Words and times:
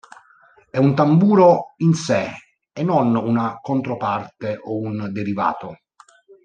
È 0.71 0.77
un 0.79 0.95
tamburo 0.95 1.73
in 1.77 1.93
sé 1.93 2.31
e 2.73 2.81
non 2.81 3.15
una 3.15 3.59
controparte 3.61 4.59
o 4.59 4.79
un 4.79 5.11
derivato. 5.11 5.75